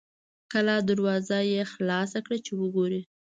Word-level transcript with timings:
کلا 0.51 0.77
دروازه 0.89 1.39
یې 1.51 1.61
خلاصه 1.73 2.19
کړه 2.25 2.37
چې 2.45 2.51
وګوري. 2.59 3.01